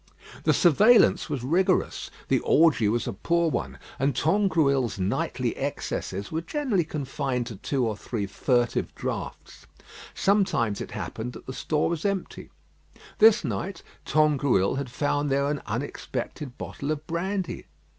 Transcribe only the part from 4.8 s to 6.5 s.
nightly excesses were